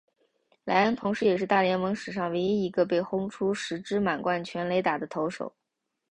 [0.63, 5.53] 莱恩同时也是大联盟史上唯一一个被轰出十支满贯全垒打的投手。